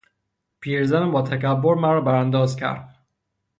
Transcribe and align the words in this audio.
پیر 0.59 0.83
زن 0.83 1.11
باتکبر 1.11 1.73
مرا 1.75 2.01
برانداز 2.01 2.55
کرد. 2.55 2.95